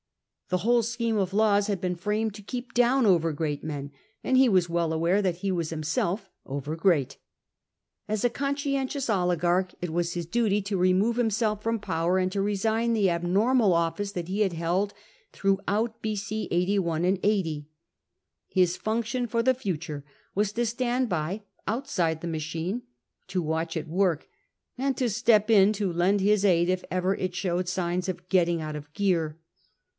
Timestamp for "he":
4.35-4.49, 5.37-5.51, 14.27-14.41